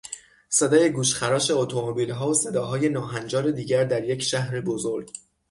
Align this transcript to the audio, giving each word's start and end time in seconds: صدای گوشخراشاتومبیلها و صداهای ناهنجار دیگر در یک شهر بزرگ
صدای 0.49 0.91
گوشخراشاتومبیلها 0.91 2.29
و 2.29 2.33
صداهای 2.33 2.89
ناهنجار 2.89 3.51
دیگر 3.51 3.83
در 3.83 4.03
یک 4.03 4.21
شهر 4.21 4.61
بزرگ 4.61 5.09